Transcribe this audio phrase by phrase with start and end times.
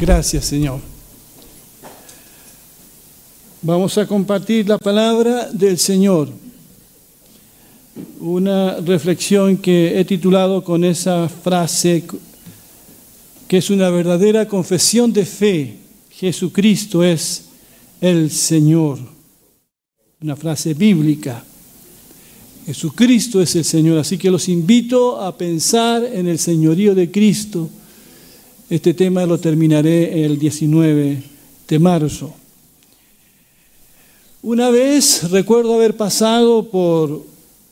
[0.00, 0.80] Gracias, Señor.
[3.60, 6.30] Vamos a compartir la palabra del Señor.
[8.18, 12.02] Una reflexión que he titulado con esa frase
[13.46, 15.76] que es una verdadera confesión de fe.
[16.08, 17.44] Jesucristo es
[18.00, 18.98] el Señor.
[20.22, 21.44] Una frase bíblica.
[22.64, 23.98] Jesucristo es el Señor.
[23.98, 27.68] Así que los invito a pensar en el señorío de Cristo.
[28.70, 31.22] Este tema lo terminaré el 19
[31.66, 32.32] de marzo.
[34.42, 37.26] Una vez recuerdo haber pasado por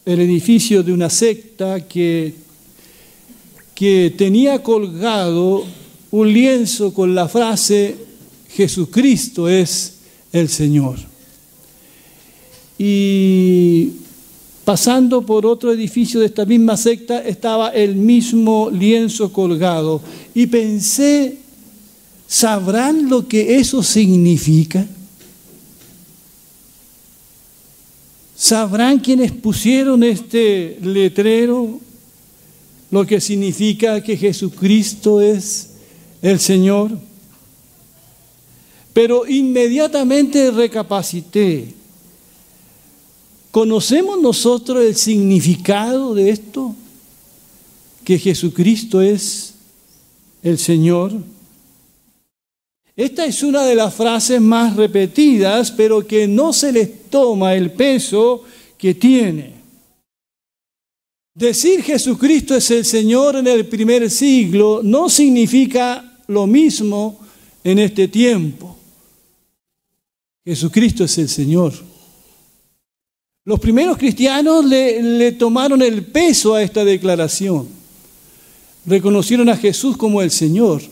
[0.04, 2.34] el edificio de una secta que,
[3.76, 5.64] que tenía colgado
[6.10, 7.96] un lienzo con la frase
[8.50, 9.98] Jesucristo es
[10.32, 10.98] el Señor.
[12.76, 13.92] Y
[14.68, 20.02] pasando por otro edificio de esta misma secta estaba el mismo lienzo colgado.
[20.34, 21.38] Y pensé,
[22.26, 24.86] ¿sabrán lo que eso significa?
[28.36, 31.80] ¿Sabrán quienes pusieron este letrero
[32.90, 35.70] lo que significa que Jesucristo es
[36.20, 36.90] el Señor?
[38.92, 41.77] Pero inmediatamente recapacité.
[43.50, 46.74] ¿Conocemos nosotros el significado de esto?
[48.04, 49.54] Que Jesucristo es
[50.42, 51.12] el Señor.
[52.94, 57.72] Esta es una de las frases más repetidas, pero que no se les toma el
[57.72, 58.42] peso
[58.76, 59.54] que tiene.
[61.34, 67.20] Decir Jesucristo es el Señor en el primer siglo no significa lo mismo
[67.62, 68.76] en este tiempo.
[70.44, 71.74] Jesucristo es el Señor.
[73.48, 77.66] Los primeros cristianos le, tomaron el peso a esta declaración.
[78.84, 80.82] Reconocieron a Jesús como el Señor.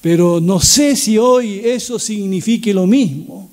[0.00, 3.50] Pero no sé si hoy eso signifique lo mismo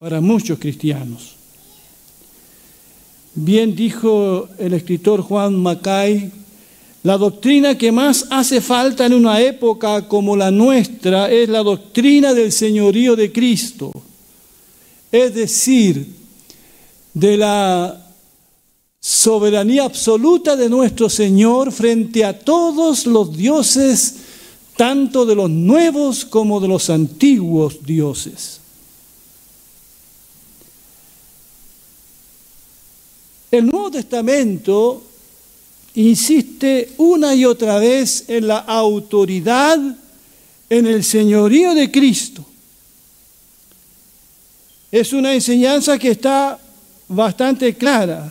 [0.00, 1.36] para muchos cristianos.
[3.32, 6.32] Bien dijo el escritor Juan Macay,
[7.04, 12.34] la doctrina que más hace falta en una época como la nuestra es la doctrina
[12.34, 13.92] del señorío de Cristo,
[15.12, 16.06] es decir,
[17.12, 18.06] de la
[18.98, 24.14] soberanía absoluta de nuestro Señor frente a todos los dioses
[24.76, 28.60] tanto de los nuevos como de los antiguos dioses.
[33.50, 35.02] El Nuevo Testamento
[35.94, 39.78] insiste una y otra vez en la autoridad,
[40.70, 42.46] en el señorío de Cristo.
[44.92, 46.60] Es una enseñanza que está
[47.08, 48.30] bastante clara.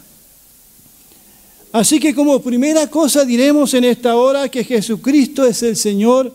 [1.72, 6.32] Así que como primera cosa diremos en esta hora que Jesucristo es el Señor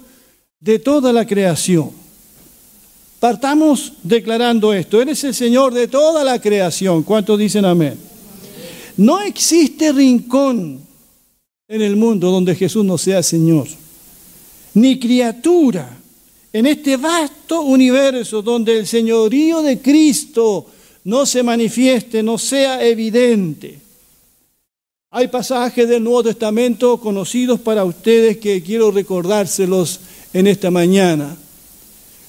[0.58, 1.92] de toda la creación.
[3.20, 5.00] Partamos declarando esto.
[5.00, 7.04] Él es el Señor de toda la creación.
[7.04, 7.96] ¿Cuántos dicen amén?
[8.96, 10.80] No existe rincón
[11.68, 13.68] en el mundo donde Jesús no sea Señor,
[14.74, 15.96] ni criatura
[16.56, 20.66] en este vasto universo donde el señorío de Cristo
[21.04, 23.78] no se manifieste, no sea evidente.
[25.10, 30.00] Hay pasajes del Nuevo Testamento conocidos para ustedes que quiero recordárselos
[30.32, 31.36] en esta mañana.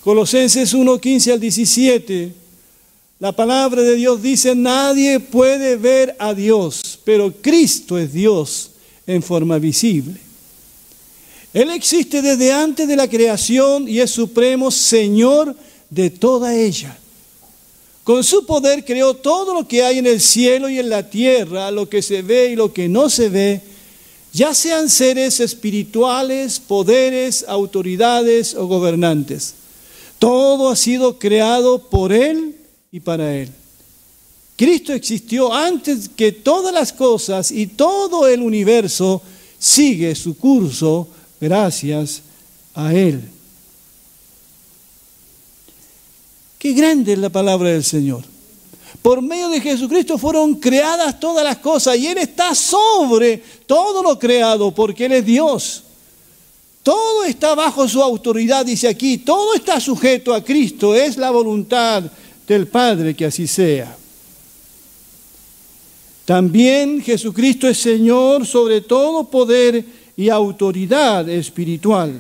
[0.03, 2.33] Colosenses 1, 15 al 17.
[3.19, 8.71] La palabra de Dios dice, nadie puede ver a Dios, pero Cristo es Dios
[9.05, 10.26] en forma visible.
[11.53, 15.55] Él existe desde antes de la creación y es supremo Señor
[15.89, 16.97] de toda ella.
[18.03, 21.71] Con su poder creó todo lo que hay en el cielo y en la tierra,
[21.71, 23.61] lo que se ve y lo que no se ve,
[24.31, 29.55] ya sean seres espirituales, poderes, autoridades o gobernantes.
[30.19, 32.55] Todo ha sido creado por Él
[32.91, 33.50] y para Él.
[34.55, 39.21] Cristo existió antes que todas las cosas y todo el universo
[39.59, 41.07] sigue su curso
[41.39, 42.22] gracias
[42.74, 43.22] a Él.
[46.60, 48.24] Qué grande es la palabra del Señor.
[49.01, 54.18] Por medio de Jesucristo fueron creadas todas las cosas y Él está sobre todo lo
[54.18, 55.84] creado porque Él es Dios.
[56.84, 62.04] Todo está bajo su autoridad, dice aquí, todo está sujeto a Cristo, es la voluntad
[62.48, 63.95] del Padre que así sea.
[66.24, 69.86] También Jesucristo es Señor sobre todo poder
[70.17, 72.19] y autoridad espiritual.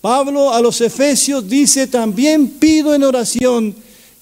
[0.00, 3.74] Pablo a los Efesios dice, también pido en oración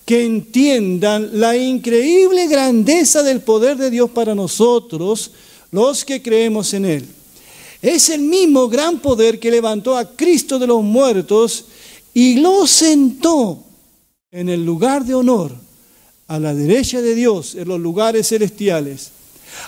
[0.04, 5.30] que entiendan la increíble grandeza del poder de Dios para nosotros,
[5.70, 7.06] los que creemos en Él.
[7.80, 11.64] Es el mismo gran poder que levantó a Cristo de los muertos
[12.12, 13.62] y lo sentó
[14.30, 15.52] en el lugar de honor
[16.28, 19.10] a la derecha de Dios en los lugares celestiales.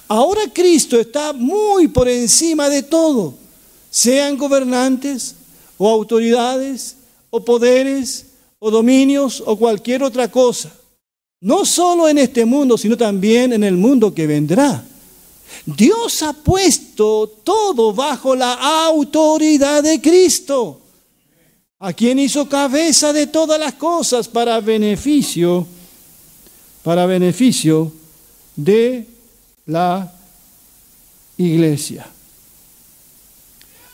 [0.08, 3.34] Ahora Cristo está muy por encima de todo,
[3.90, 5.34] sean gobernantes
[5.78, 6.96] o autoridades
[7.30, 8.26] o poderes
[8.58, 10.72] o dominios o cualquier otra cosa.
[11.40, 14.84] No solo en este mundo, sino también en el mundo que vendrá.
[15.64, 18.54] Dios ha puesto todo bajo la
[18.86, 20.80] autoridad de Cristo,
[21.78, 25.66] a quien hizo cabeza de todas las cosas para beneficio,
[26.82, 27.92] para beneficio
[28.54, 29.06] de
[29.66, 30.12] la
[31.36, 32.06] iglesia.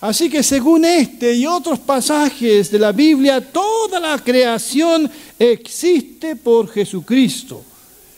[0.00, 5.08] Así que según este y otros pasajes de la Biblia, toda la creación
[5.38, 7.62] existe por Jesucristo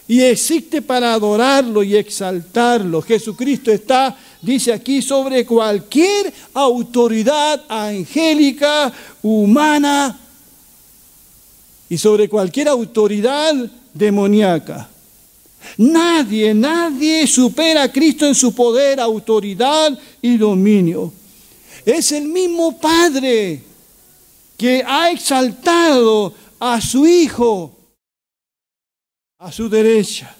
[0.08, 3.02] y existe para adorarlo y exaltarlo.
[3.02, 8.90] Jesucristo está, dice aquí, sobre cualquier autoridad angélica,
[9.22, 10.18] humana
[11.90, 13.54] y sobre cualquier autoridad
[13.92, 14.88] demoníaca.
[15.78, 21.12] Nadie, nadie supera a Cristo en su poder, autoridad y dominio.
[21.84, 23.62] Es el mismo Padre
[24.56, 27.74] que ha exaltado a su Hijo
[29.44, 30.34] a su derecha.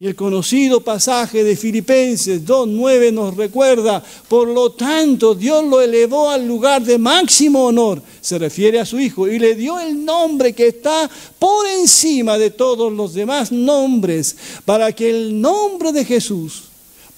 [0.00, 6.30] Y el conocido pasaje de Filipenses 2.9 nos recuerda, por lo tanto Dios lo elevó
[6.30, 10.52] al lugar de máximo honor, se refiere a su Hijo, y le dio el nombre
[10.52, 11.10] que está
[11.40, 16.68] por encima de todos los demás nombres, para que el nombre de Jesús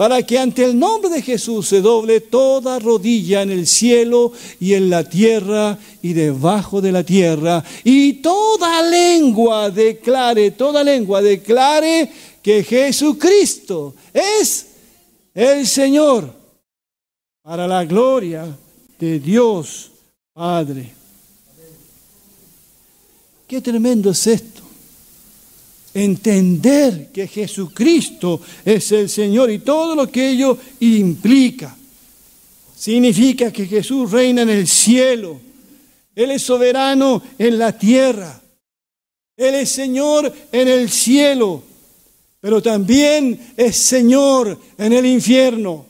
[0.00, 4.72] para que ante el nombre de Jesús se doble toda rodilla en el cielo y
[4.72, 12.10] en la tierra y debajo de la tierra, y toda lengua declare, toda lengua declare
[12.42, 14.66] que Jesucristo es
[15.34, 16.34] el Señor,
[17.42, 18.56] para la gloria
[18.98, 19.90] de Dios
[20.32, 20.92] Padre.
[23.46, 24.60] Qué tremendo es esto
[25.94, 31.76] entender que Jesucristo es el Señor y todo lo que ello implica.
[32.76, 35.40] Significa que Jesús reina en el cielo,
[36.14, 38.40] Él es soberano en la tierra,
[39.36, 41.62] Él es Señor en el cielo,
[42.40, 45.86] pero también es Señor en el infierno.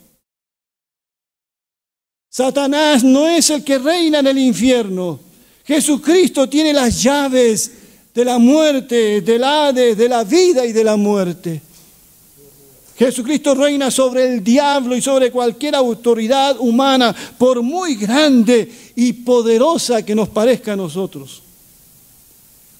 [2.29, 5.21] Satanás no es el que reina en el infierno.
[5.65, 7.73] Jesucristo tiene las llaves
[8.15, 11.63] de la muerte, del Hades, de la vida y de la muerte.
[12.97, 20.05] Jesucristo reina sobre el diablo y sobre cualquier autoridad humana, por muy grande y poderosa
[20.05, 21.43] que nos parezca a nosotros.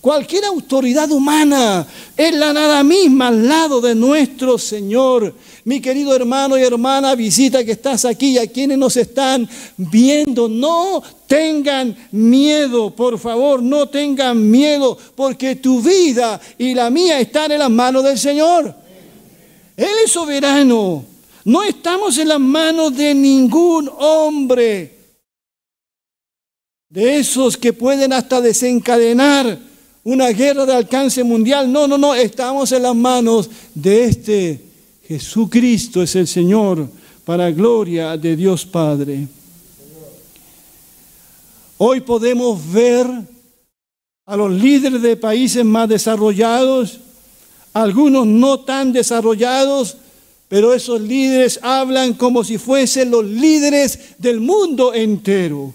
[0.01, 1.87] Cualquier autoridad humana
[2.17, 5.35] es la nada misma al lado de nuestro Señor.
[5.65, 10.49] Mi querido hermano y hermana, visita que estás aquí y a quienes nos están viendo,
[10.49, 17.53] no tengan miedo, por favor, no tengan miedo, porque tu vida y la mía están
[17.53, 18.75] en las manos del Señor.
[19.77, 21.05] Él es soberano.
[21.45, 24.99] No estamos en las manos de ningún hombre,
[26.89, 29.70] de esos que pueden hasta desencadenar
[30.05, 31.71] una guerra de alcance mundial.
[31.71, 34.71] No, no, no, estamos en las manos de este
[35.11, 36.89] Jesucristo es el Señor
[37.25, 39.27] para gloria de Dios Padre.
[41.79, 43.09] Hoy podemos ver
[44.25, 47.01] a los líderes de países más desarrollados,
[47.73, 49.97] algunos no tan desarrollados,
[50.47, 55.75] pero esos líderes hablan como si fuesen los líderes del mundo entero.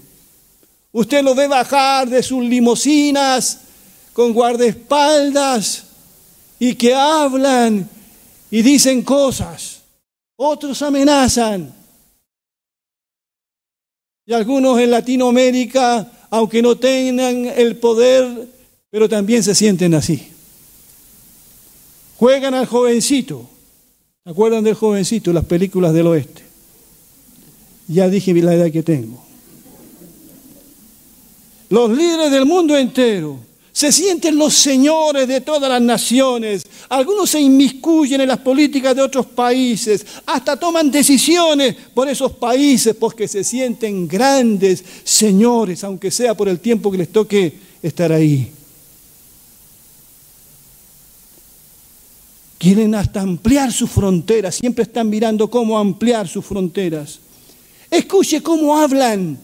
[0.92, 3.65] Usted lo ve bajar de sus limosinas,
[4.16, 5.84] con guardaespaldas
[6.58, 7.86] y que hablan
[8.50, 9.82] y dicen cosas.
[10.36, 11.70] Otros amenazan.
[14.24, 18.48] Y algunos en Latinoamérica, aunque no tengan el poder,
[18.88, 20.28] pero también se sienten así.
[22.16, 23.46] Juegan al jovencito.
[24.24, 25.30] ¿Se acuerdan del jovencito?
[25.34, 26.42] Las películas del oeste.
[27.86, 29.22] Ya dije la edad que tengo.
[31.68, 33.45] Los líderes del mundo entero
[33.76, 36.62] se sienten los señores de todas las naciones.
[36.88, 42.96] Algunos se inmiscuyen en las políticas de otros países, hasta toman decisiones por esos países
[42.98, 47.52] porque se sienten grandes señores, aunque sea por el tiempo que les toque
[47.82, 48.50] estar ahí.
[52.56, 57.18] Quieren hasta ampliar sus fronteras, siempre están mirando cómo ampliar sus fronteras.
[57.90, 59.38] Escuche cómo hablan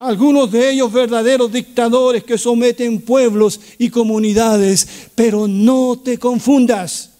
[0.00, 7.10] algunos de ellos verdaderos dictadores que someten pueblos y comunidades, pero no te confundas.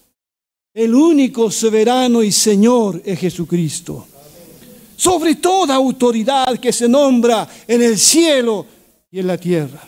[0.73, 4.07] El único soberano y Señor es Jesucristo.
[4.97, 8.67] sobre toda autoridad que se nombra en el cielo
[9.13, 9.81] y en la tierra.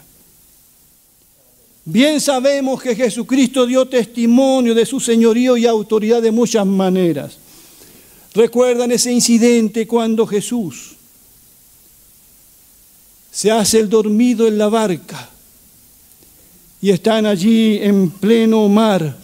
[1.84, 7.38] Bien sabemos que Jesucristo dio testimonio de su señorío y autoridad de muchas maneras.
[8.34, 10.94] ¿Recuerdan ese incidente cuando Jesús
[13.30, 15.30] se hace el dormido en la barca
[16.82, 19.16] y están allí en pleno mar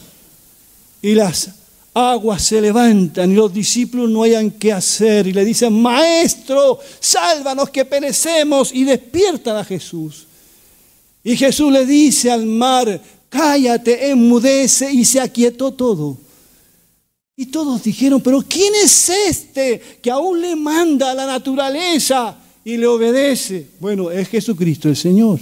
[1.03, 1.51] y las
[1.95, 7.71] aguas se levantan y los discípulos no hayan qué hacer y le dicen, Maestro, sálvanos
[7.71, 10.27] que perecemos y despiertan a Jesús.
[11.25, 16.19] Y Jesús le dice al mar, cállate, enmudece y se aquietó todo.
[17.35, 22.77] Y todos dijeron, pero ¿quién es este que aún le manda a la naturaleza y
[22.77, 23.69] le obedece?
[23.79, 25.39] Bueno, es Jesucristo el Señor.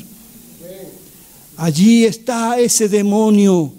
[1.57, 3.73] Allí está ese demonio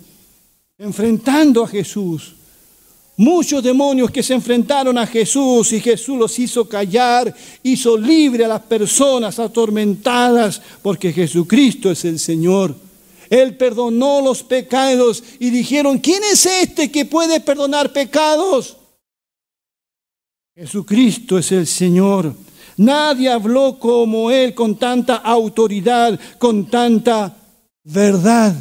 [0.80, 2.34] enfrentando a Jesús.
[3.18, 8.48] Muchos demonios que se enfrentaron a Jesús y Jesús los hizo callar, hizo libre a
[8.48, 12.76] las personas atormentadas porque Jesucristo es el Señor.
[13.30, 18.78] Él perdonó los pecados y dijeron, ¿quién es este que puede perdonar pecados?
[20.56, 22.34] Jesucristo es el Señor.
[22.78, 27.36] Nadie habló como Él con tanta autoridad, con tanta
[27.84, 28.54] verdad,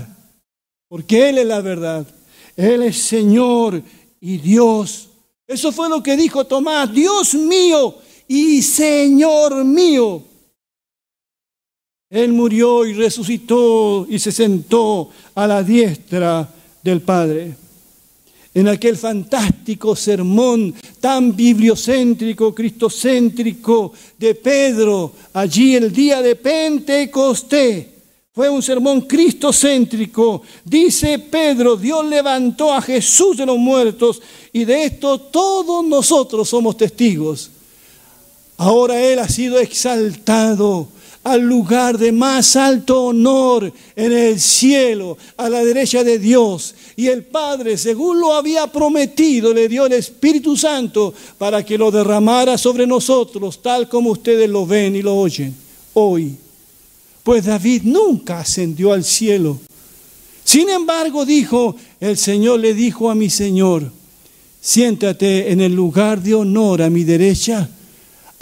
[0.89, 2.07] porque Él es la verdad.
[2.57, 3.83] Él es Señor
[4.21, 5.09] y Dios.
[5.47, 7.97] Eso fue lo que dijo Tomás, Dios mío
[8.29, 10.23] y Señor mío.
[12.09, 16.49] Él murió y resucitó y se sentó a la diestra
[16.83, 17.64] del Padre.
[18.55, 27.87] En aquel fantástico sermón tan bibliocéntrico, cristocéntrico de Pedro, allí el día de Pentecostés,
[28.33, 30.43] fue un sermón cristocéntrico.
[30.65, 36.77] Dice Pedro, Dios levantó a Jesús de los muertos y de esto todos nosotros somos
[36.77, 37.51] testigos.
[38.57, 40.89] Ahora Él ha sido exaltado
[41.25, 46.75] al lugar de más alto honor en el cielo, a la derecha de Dios.
[46.95, 51.91] Y el Padre, según lo había prometido, le dio el Espíritu Santo para que lo
[51.91, 55.65] derramara sobre nosotros, tal como ustedes lo ven y lo oyen
[55.95, 56.37] hoy
[57.25, 59.59] pues David nunca ascendió al cielo.
[60.45, 63.91] Sin embargo, dijo, el Señor le dijo a mi Señor,
[64.61, 67.71] siéntate en el lugar de honor a mi derecha,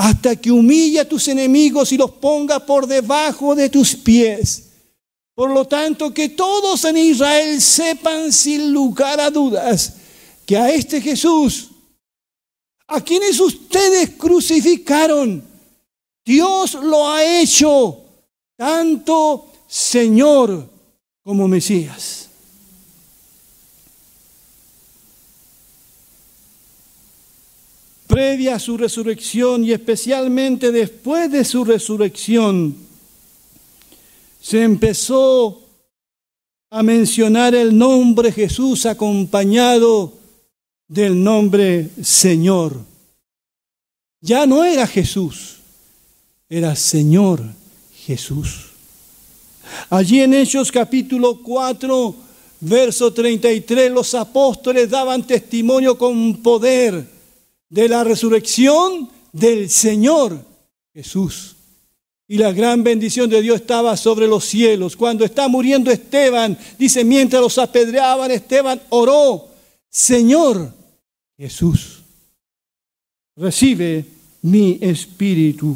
[0.03, 4.71] hasta que humille a tus enemigos y los ponga por debajo de tus pies.
[5.33, 9.93] Por lo tanto, que todos en Israel sepan sin lugar a dudas
[10.45, 11.69] que a este Jesús,
[12.89, 15.41] a quienes ustedes crucificaron,
[16.25, 18.03] Dios lo ha hecho
[18.57, 20.69] tanto Señor
[21.23, 22.22] como Mesías.
[28.13, 32.77] Previa a su resurrección y especialmente después de su resurrección,
[34.39, 35.63] se empezó
[36.69, 40.13] a mencionar el nombre Jesús acompañado
[40.87, 42.77] del nombre Señor.
[44.21, 45.61] Ya no era Jesús,
[46.51, 47.43] era Señor
[47.95, 48.73] Jesús.
[49.89, 52.15] Allí en Hechos capítulo 4,
[52.61, 57.12] verso 33, los apóstoles daban testimonio con poder
[57.73, 60.45] de la resurrección del Señor
[60.93, 61.57] Jesús.
[62.29, 64.95] Y la gran bendición de Dios estaba sobre los cielos.
[64.95, 69.49] Cuando está muriendo Esteban, dice, mientras los apedreaban, Esteban oró,
[69.89, 70.71] Señor
[71.39, 72.03] Jesús,
[73.37, 74.05] recibe
[74.43, 75.75] mi espíritu.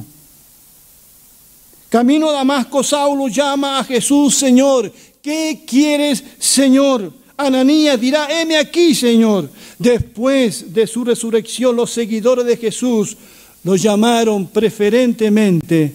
[1.88, 4.92] Camino a Damasco, Saulo llama a Jesús, Señor.
[5.22, 7.10] ¿Qué quieres, Señor?
[7.36, 9.50] Ananías dirá, heme aquí, Señor.
[9.78, 13.16] Después de su resurrección, los seguidores de Jesús
[13.62, 15.92] lo llamaron preferentemente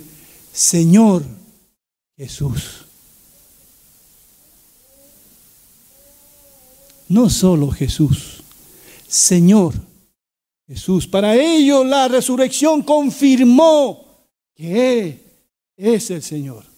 [0.52, 1.24] Señor
[2.18, 2.86] Jesús.
[7.08, 8.44] No solo Jesús,
[9.08, 9.74] Señor
[10.68, 11.08] Jesús.
[11.08, 14.06] Para ello la resurrección confirmó
[14.56, 15.20] que
[15.76, 16.71] es el Señor.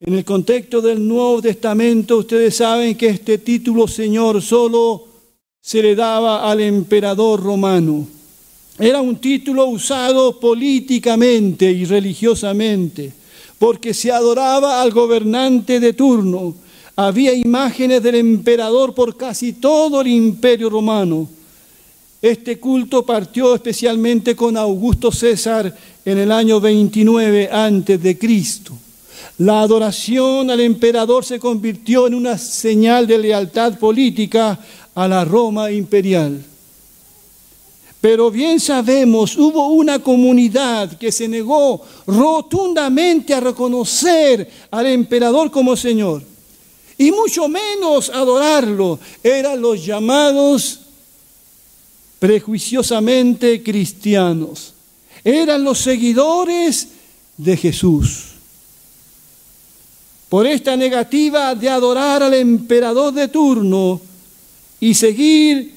[0.00, 5.04] En el contexto del Nuevo Testamento, ustedes saben que este título Señor solo
[5.60, 8.06] se le daba al emperador romano.
[8.78, 13.12] Era un título usado políticamente y religiosamente,
[13.58, 16.54] porque se adoraba al gobernante de turno.
[16.94, 21.28] Había imágenes del emperador por casi todo el imperio romano.
[22.22, 28.78] Este culto partió especialmente con Augusto César en el año 29 antes de Cristo.
[29.38, 34.58] La adoración al emperador se convirtió en una señal de lealtad política
[34.94, 36.44] a la Roma imperial.
[38.00, 45.76] Pero bien sabemos, hubo una comunidad que se negó rotundamente a reconocer al emperador como
[45.76, 46.22] Señor.
[46.96, 48.98] Y mucho menos adorarlo.
[49.22, 50.80] Eran los llamados
[52.18, 54.74] prejuiciosamente cristianos.
[55.22, 56.88] Eran los seguidores
[57.36, 58.27] de Jesús.
[60.28, 64.00] Por esta negativa de adorar al emperador de turno
[64.78, 65.74] y seguir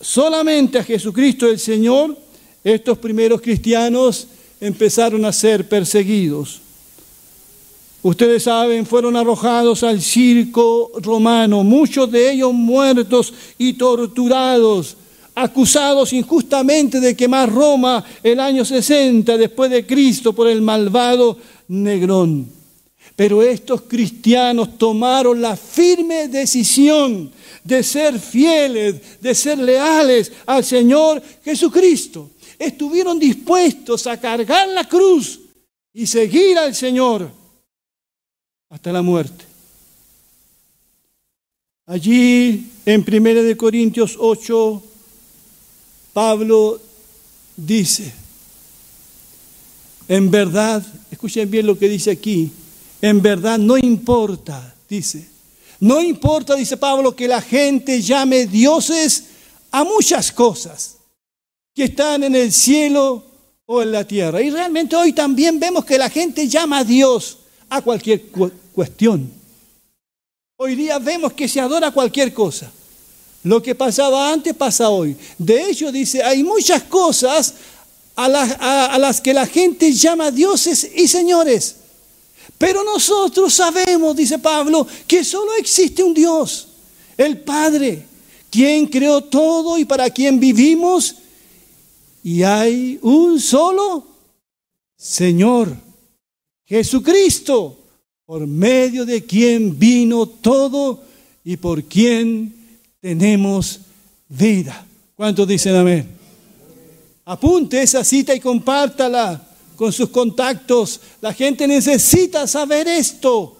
[0.00, 2.16] solamente a Jesucristo el Señor,
[2.62, 4.28] estos primeros cristianos
[4.60, 6.60] empezaron a ser perseguidos.
[8.02, 14.96] Ustedes saben, fueron arrojados al circo romano, muchos de ellos muertos y torturados,
[15.34, 21.36] acusados injustamente de quemar Roma el año 60 después de Cristo por el malvado
[21.68, 22.59] Negrón.
[23.20, 27.30] Pero estos cristianos tomaron la firme decisión
[27.62, 32.30] de ser fieles, de ser leales al Señor Jesucristo.
[32.58, 35.38] Estuvieron dispuestos a cargar la cruz
[35.92, 37.30] y seguir al Señor
[38.70, 39.44] hasta la muerte.
[41.84, 44.82] Allí en 1 Corintios 8,
[46.14, 46.80] Pablo
[47.54, 48.14] dice,
[50.08, 52.50] en verdad, escuchen bien lo que dice aquí,
[53.00, 55.28] en verdad no importa, dice,
[55.80, 59.24] no importa, dice Pablo, que la gente llame dioses
[59.70, 60.96] a muchas cosas
[61.74, 63.24] que están en el cielo
[63.64, 64.42] o en la tierra.
[64.42, 67.38] Y realmente hoy también vemos que la gente llama a Dios
[67.70, 68.26] a cualquier
[68.72, 69.32] cuestión.
[70.56, 72.70] Hoy día vemos que se adora cualquier cosa.
[73.44, 75.16] Lo que pasaba antes pasa hoy.
[75.38, 77.54] De hecho, dice, hay muchas cosas
[78.16, 81.76] a a las que la gente llama dioses y señores.
[82.60, 86.68] Pero nosotros sabemos, dice Pablo, que solo existe un Dios,
[87.16, 88.04] el Padre,
[88.50, 91.14] quien creó todo y para quien vivimos.
[92.22, 94.06] Y hay un solo
[94.94, 95.74] Señor,
[96.66, 97.78] Jesucristo,
[98.26, 101.02] por medio de quien vino todo
[101.42, 102.54] y por quien
[103.00, 103.80] tenemos
[104.28, 104.86] vida.
[105.16, 106.06] ¿Cuántos dicen amén?
[107.24, 109.49] Apunte esa cita y compártala
[109.80, 111.00] con sus contactos.
[111.22, 113.56] La gente necesita saber esto.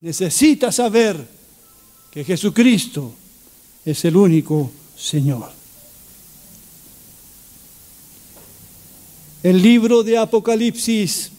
[0.00, 1.22] Necesita saber
[2.10, 3.12] que Jesucristo
[3.84, 5.50] es el único Señor.
[9.42, 11.30] El libro de Apocalipsis,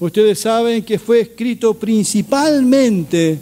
[0.00, 3.38] ustedes saben que fue escrito principalmente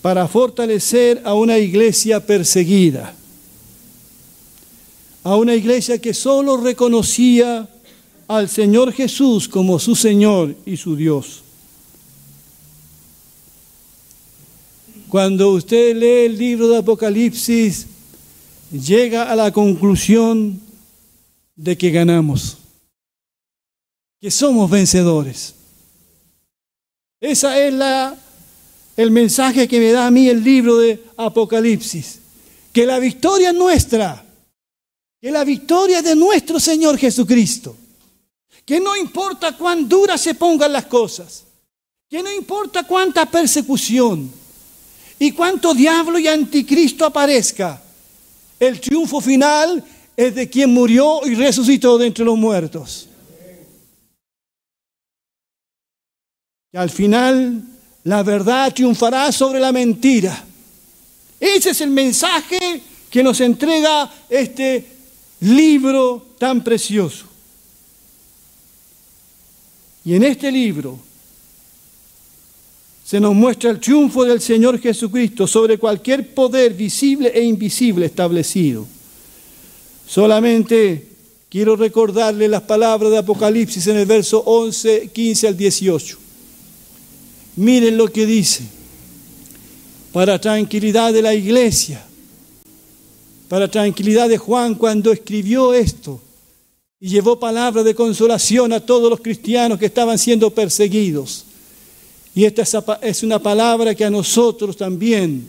[0.00, 3.14] para fortalecer a una iglesia perseguida,
[5.22, 7.68] a una iglesia que solo reconocía
[8.36, 11.42] al Señor Jesús como su Señor y su Dios.
[15.08, 17.86] Cuando usted lee el libro de Apocalipsis,
[18.70, 20.58] llega a la conclusión
[21.54, 22.56] de que ganamos,
[24.18, 25.54] que somos vencedores.
[27.20, 28.16] Esa es la,
[28.96, 32.20] el mensaje que me da a mí el libro de Apocalipsis,
[32.72, 34.24] que la victoria es nuestra,
[35.20, 37.76] que la victoria es de nuestro Señor Jesucristo
[38.64, 41.44] que no importa cuán duras se pongan las cosas,
[42.08, 44.30] que no importa cuánta persecución
[45.18, 47.82] y cuánto diablo y anticristo aparezca,
[48.60, 49.84] el triunfo final
[50.16, 53.08] es de quien murió y resucitó de entre los muertos.
[56.72, 57.62] Y al final
[58.04, 60.44] la verdad triunfará sobre la mentira.
[61.38, 64.86] Ese es el mensaje que nos entrega este
[65.40, 67.31] libro tan precioso.
[70.04, 70.98] Y en este libro
[73.04, 78.86] se nos muestra el triunfo del Señor Jesucristo sobre cualquier poder visible e invisible establecido.
[80.06, 81.08] Solamente
[81.48, 86.18] quiero recordarle las palabras de Apocalipsis en el verso 11, 15 al 18.
[87.56, 88.64] Miren lo que dice.
[90.12, 92.04] Para tranquilidad de la iglesia,
[93.48, 96.20] para tranquilidad de Juan cuando escribió esto,
[97.04, 101.44] y llevó palabra de consolación a todos los cristianos que estaban siendo perseguidos.
[102.32, 102.62] Y esta
[103.02, 105.48] es una palabra que a nosotros también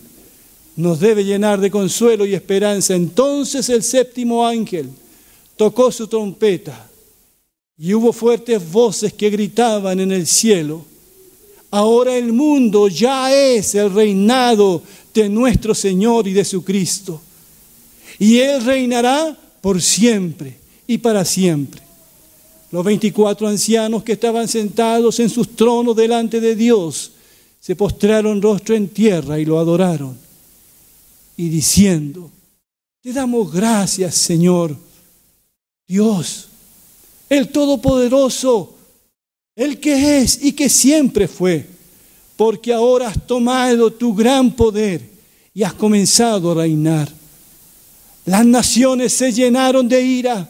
[0.76, 2.96] nos debe llenar de consuelo y esperanza.
[2.96, 4.89] Entonces el séptimo ángel
[5.56, 6.89] tocó su trompeta
[7.78, 10.84] y hubo fuertes voces que gritaban en el cielo.
[11.70, 14.82] Ahora el mundo ya es el reinado
[15.13, 17.22] de nuestro Señor y de su Cristo.
[18.18, 21.82] Y Él reinará por siempre y para siempre.
[22.72, 27.12] Los 24 ancianos que estaban sentados en sus tronos delante de Dios
[27.60, 30.17] se postraron rostro en tierra y lo adoraron.
[31.38, 32.32] Y diciendo,
[33.02, 34.76] Te damos gracias, Señor.
[35.88, 36.48] Dios,
[37.30, 38.76] el Todopoderoso,
[39.56, 41.67] el que es y que siempre fue,
[42.36, 45.10] porque ahora has tomado tu gran poder
[45.54, 47.10] y has comenzado a reinar.
[48.26, 50.50] Las naciones se llenaron de ira,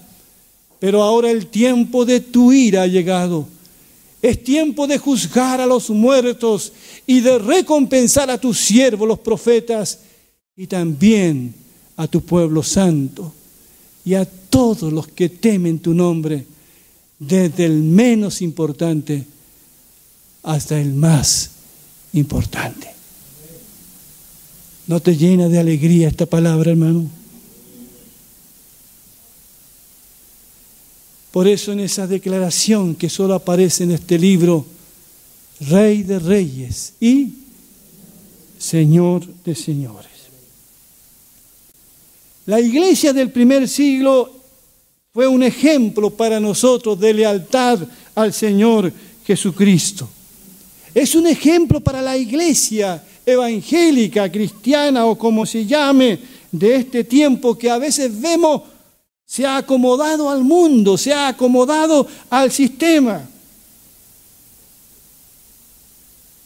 [0.83, 3.47] pero ahora el tiempo de tu ira ha llegado.
[4.21, 6.73] Es tiempo de juzgar a los muertos
[7.07, 9.99] y de recompensar a tus siervos, los profetas,
[10.57, 11.55] y también
[11.95, 13.31] a tu pueblo santo
[14.03, 16.43] y a todos los que temen tu nombre,
[17.17, 19.23] desde el menos importante
[20.43, 21.51] hasta el más
[22.11, 22.89] importante.
[24.87, 27.22] ¿No te llena de alegría esta palabra, hermano?
[31.33, 34.67] Por eso en esa declaración que solo aparece en este libro,
[35.61, 37.33] Rey de Reyes y
[38.59, 40.11] Señor de Señores.
[42.45, 44.31] La iglesia del primer siglo
[45.11, 47.79] fue un ejemplo para nosotros de lealtad
[48.13, 48.93] al Señor
[49.25, 50.07] Jesucristo.
[50.93, 56.19] Es un ejemplo para la iglesia evangélica, cristiana o como se llame
[56.51, 58.61] de este tiempo que a veces vemos
[59.25, 63.29] se ha acomodado al mundo, se ha acomodado al sistema.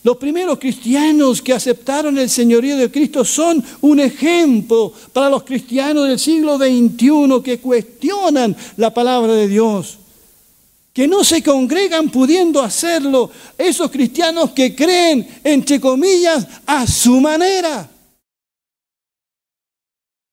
[0.08, 6.08] Los primeros cristianos que aceptaron el señorío de Cristo son un ejemplo para los cristianos
[6.08, 9.98] del siglo XXI que cuestionan la palabra de Dios,
[10.94, 17.90] que no se congregan pudiendo hacerlo, esos cristianos que creen, entre comillas, a su manera,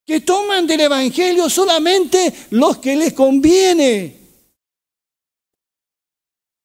[0.06, 4.24] que toman del Evangelio solamente los que les conviene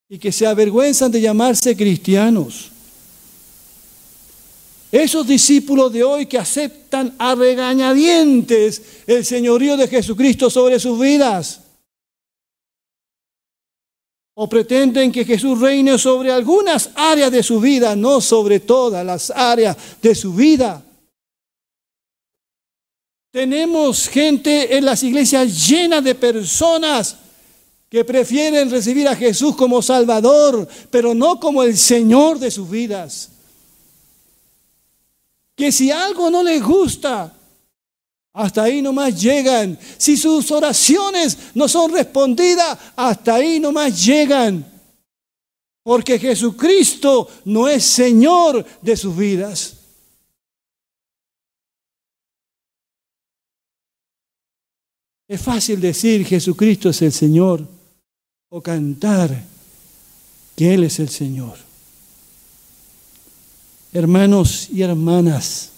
[0.10, 2.72] y que se avergüenzan de llamarse cristianos.
[4.92, 11.62] Esos discípulos de hoy que aceptan a regañadientes el señorío de Jesucristo sobre sus vidas.
[14.34, 19.30] O pretenden que Jesús reine sobre algunas áreas de su vida, no sobre todas las
[19.30, 20.84] áreas de su vida.
[23.32, 27.18] Tenemos gente en las iglesias llenas de personas
[27.90, 33.30] que prefieren recibir a Jesús como Salvador, pero no como el Señor de sus vidas
[35.60, 37.34] que si algo no les gusta,
[38.32, 39.78] hasta ahí nomás llegan.
[39.98, 44.66] Si sus oraciones no son respondidas, hasta ahí nomás llegan.
[45.84, 49.79] Porque Jesucristo no es Señor de sus vidas.
[55.30, 57.66] Es fácil decir Jesucristo es el Señor
[58.50, 59.46] o cantar
[60.58, 61.70] que Él es el Señor
[63.92, 65.72] hermanos y hermanas,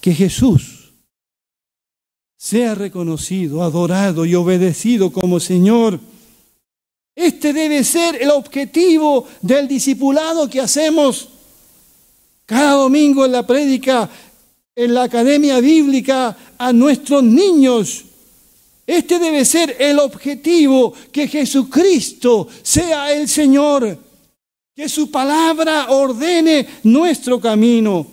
[0.00, 0.92] que Jesús
[2.36, 6.00] sea reconocido, adorado y obedecido como Señor.
[7.14, 11.28] Este debe ser el objetivo del discipulado que hacemos
[12.44, 14.10] cada domingo en la prédica,
[14.74, 18.04] en la academia bíblica, a nuestros niños.
[18.86, 23.98] Este debe ser el objetivo, que Jesucristo sea el Señor
[24.74, 28.06] que su palabra ordene nuestro camino.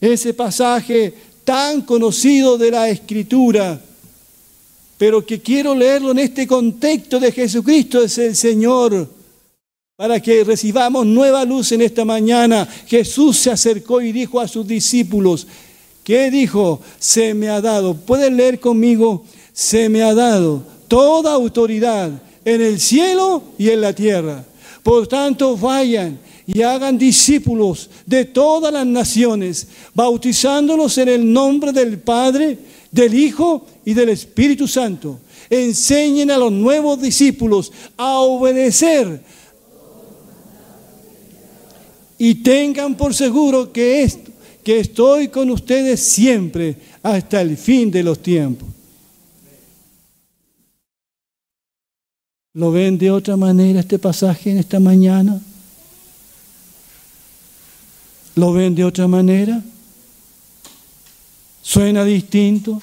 [0.00, 1.12] Ese pasaje
[1.44, 3.78] tan conocido de la Escritura,
[4.96, 9.10] pero que quiero leerlo en este contexto de Jesucristo es el Señor,
[9.94, 12.66] para que recibamos nueva luz en esta mañana.
[12.86, 15.46] Jesús se acercó y dijo a sus discípulos,
[16.04, 16.80] ¿qué dijo?
[16.98, 22.10] Se me ha dado, pueden leer conmigo, se me ha dado toda autoridad
[22.44, 24.44] en el cielo y en la tierra.
[24.82, 31.98] Por tanto, vayan y hagan discípulos de todas las naciones, bautizándolos en el nombre del
[31.98, 32.58] Padre,
[32.90, 35.20] del Hijo y del Espíritu Santo.
[35.48, 39.22] Enseñen a los nuevos discípulos a obedecer
[42.18, 44.30] y tengan por seguro que, esto,
[44.62, 48.68] que estoy con ustedes siempre hasta el fin de los tiempos.
[52.52, 55.40] ¿Lo ven de otra manera este pasaje en esta mañana?
[58.34, 59.62] ¿Lo ven de otra manera?
[61.62, 62.82] ¿Suena distinto?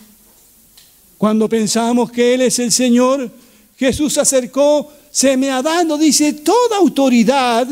[1.17, 3.29] Cuando pensamos que Él es el Señor,
[3.75, 7.67] Jesús se acercó, se me ha dado, dice, toda autoridad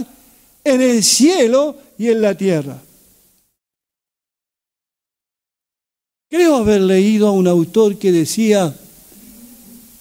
[0.63, 2.81] en el cielo y en la tierra.
[6.29, 8.75] Creo haber leído a un autor que decía,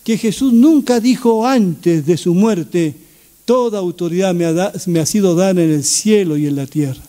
[0.05, 2.95] que Jesús nunca dijo antes de su muerte,
[3.47, 7.03] toda autoridad me ha, me ha sido dada en el cielo y en la tierra.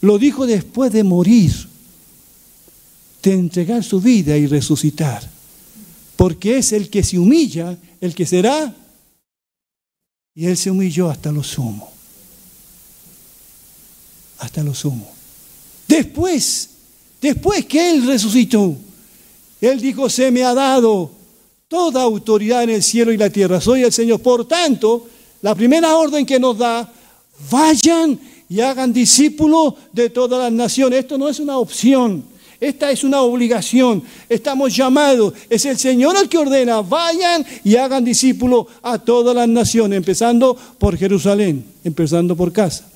[0.00, 1.52] Lo dijo después de morir.
[3.22, 5.28] de entregar su vida y resucitar.
[6.14, 8.74] Porque es el que se humilla, el que será.
[10.34, 11.90] Y él se humilló hasta lo sumo.
[14.38, 15.10] Hasta lo sumo.
[15.88, 16.70] Después,
[17.26, 18.76] después que él resucitó,
[19.60, 21.10] él dijo, se me ha dado
[21.68, 23.60] toda autoridad en el cielo y la tierra.
[23.60, 24.20] Soy el Señor.
[24.20, 25.08] Por tanto,
[25.42, 26.92] la primera orden que nos da,
[27.50, 31.00] vayan y hagan discípulos de todas las naciones.
[31.00, 32.24] Esto no es una opción,
[32.60, 34.02] esta es una obligación.
[34.28, 39.48] Estamos llamados, es el Señor el que ordena, vayan y hagan discípulos a todas las
[39.48, 42.88] naciones, empezando por Jerusalén, empezando por casa.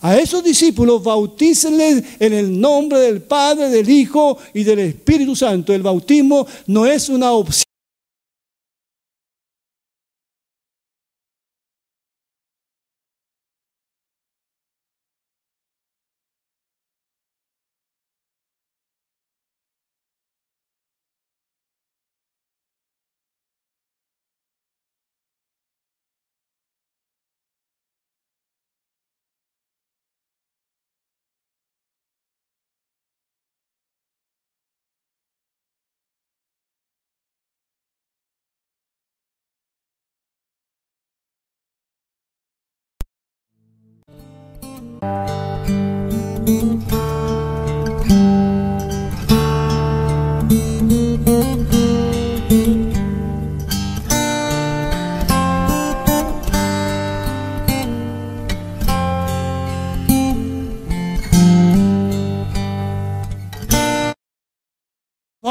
[0.00, 5.72] A esos discípulos bautícenles en el nombre del Padre, del Hijo y del Espíritu Santo.
[5.72, 7.65] El bautismo no es una opción.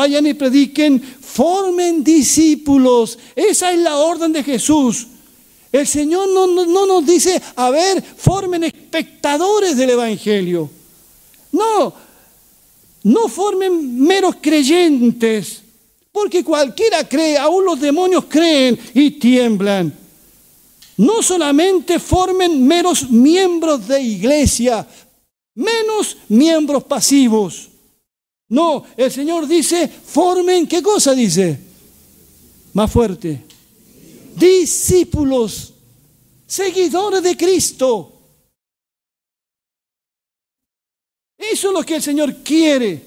[0.06, 3.18] Vayan y prediquen, formen discípulos.
[3.36, 5.08] Esa es la orden de Jesús.
[5.72, 8.66] El Señor no, no, nos dice, a ver, formen
[8.96, 10.70] espectadores del Evangelio.
[11.52, 11.94] No,
[13.04, 15.62] no formen meros creyentes,
[16.12, 19.94] porque cualquiera cree, aún los demonios creen y tiemblan.
[20.98, 24.88] No solamente formen meros miembros de iglesia,
[25.56, 27.70] menos miembros pasivos.
[28.48, 31.60] No, el Señor dice, formen, ¿qué cosa dice?
[32.74, 33.44] Más fuerte
[34.36, 35.74] discípulos,
[36.46, 38.12] seguidores de Cristo.
[41.52, 43.04] Eso es lo que el Señor quiere.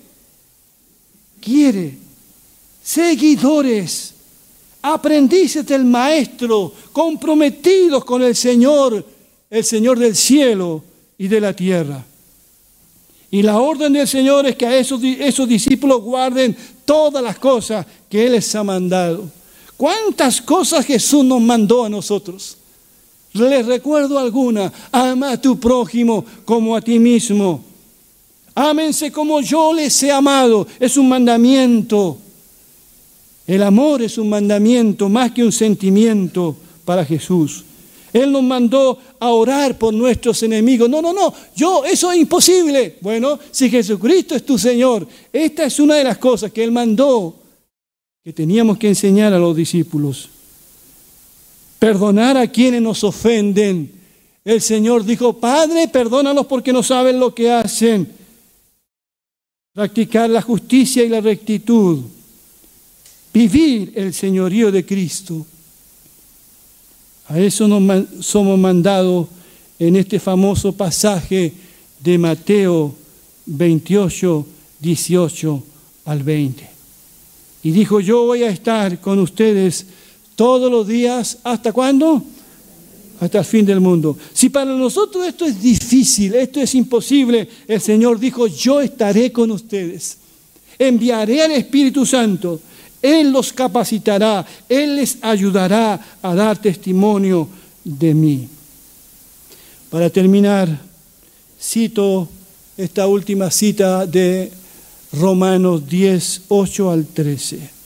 [1.41, 2.09] Quiere
[2.89, 4.15] seguidores,
[4.81, 9.05] aprendices del Maestro, comprometidos con el Señor,
[9.51, 10.83] el Señor del cielo
[11.19, 12.03] y de la tierra.
[13.31, 17.85] Y la orden del Señor es que a esos, esos discípulos guarden todas las cosas
[18.09, 19.31] que Él les ha mandado.
[19.77, 22.57] ¿Cuántas cosas Jesús nos mandó a nosotros?
[23.35, 24.73] Les recuerdo alguna.
[24.91, 27.68] Ama a tu prójimo como a ti mismo.
[28.61, 30.67] Ámense como yo les he amado.
[30.81, 32.19] Es un mandamiento.
[33.47, 37.65] El amor es un mandamiento más que un sentimiento para Jesús.
[38.13, 40.91] Él nos mandó a orar por nuestros enemigos.
[40.91, 42.97] No, no, no, yo, eso es imposible.
[43.01, 47.37] Bueno, si Jesucristo es tu Señor, esta es una de las cosas que Él mandó
[48.25, 50.31] que teníamos que enseñar a los discípulos.
[51.79, 53.93] Perdonar a quienes nos ofenden.
[54.45, 58.18] El Señor dijo, Padre, perdónalos porque no saben lo que hacen.
[59.73, 62.01] Practicar la justicia y la rectitud.
[63.33, 65.47] Vivir el señorío de Cristo.
[67.29, 69.29] A eso nos somos mandados
[69.79, 71.53] en este famoso pasaje
[72.01, 72.95] de Mateo
[73.47, 74.47] 28,
[74.81, 75.63] 18
[76.07, 76.69] al 20.
[77.63, 79.87] Y dijo, yo voy a estar con ustedes
[80.37, 82.23] todos los días, ¿hasta cuándo?
[83.21, 84.17] Hasta el fin del mundo.
[84.33, 89.51] Si para nosotros esto es difícil, esto es imposible, el Señor dijo, yo estaré con
[89.51, 90.19] ustedes.
[90.79, 92.61] Enviaré al Espíritu Santo.
[93.03, 97.49] Él los capacitará, Él les ayudará a dar testimonio
[97.85, 98.49] de mí.
[99.91, 100.69] Para terminar,
[101.61, 102.29] cito
[102.77, 104.53] esta última cita de
[105.13, 107.78] Romanos 10, 8 al 13.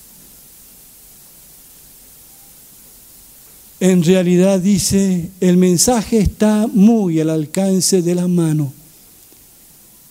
[3.82, 8.72] En realidad dice, el mensaje está muy al alcance de la mano.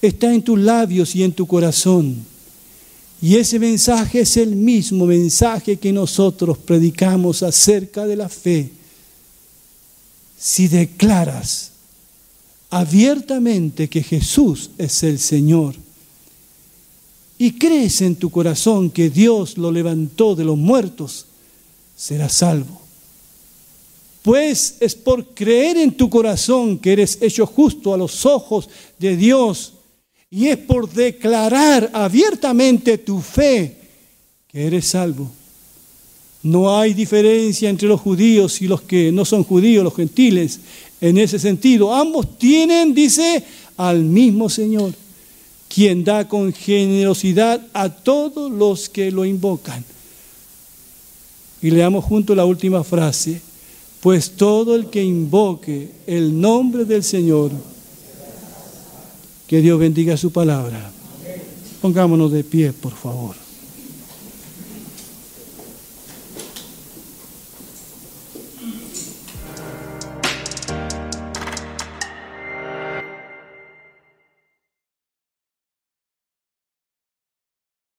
[0.02, 2.18] Está en tus labios y en tu corazón.
[3.22, 8.72] Y ese mensaje es el mismo mensaje que nosotros predicamos acerca de la fe.
[10.38, 11.72] Si declaras
[12.72, 15.76] abiertamente que Jesús es el Señor,
[17.38, 21.26] y crees en tu corazón que Dios lo levantó de los muertos,
[21.96, 22.81] serás salvo.
[24.22, 29.18] Pues es por creer en tu corazón que eres hecho justo a los ojos de
[29.18, 29.74] Dios
[30.30, 33.78] y es por declarar abiertamente tu fe
[34.48, 35.30] que eres salvo.
[36.44, 40.60] No hay diferencia entre los judíos y los que no son judíos, los gentiles,
[41.00, 41.94] en ese sentido.
[41.94, 43.44] Ambos tienen, dice,
[43.78, 44.94] al mismo Señor,
[45.68, 49.84] quien da con generosidad a todos los que lo invocan.
[51.62, 53.42] Y leamos junto la última frase,
[54.02, 57.52] pues todo el que invoque el nombre del Señor,
[59.48, 60.92] que Dios bendiga su palabra.
[61.82, 63.41] Pongámonos de pie, por favor.